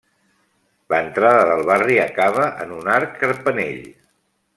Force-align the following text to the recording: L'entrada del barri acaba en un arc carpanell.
L'entrada 0.93 1.43
del 1.49 1.61
barri 1.71 1.97
acaba 2.05 2.47
en 2.65 2.73
un 2.79 2.89
arc 2.95 3.13
carpanell. 3.25 3.85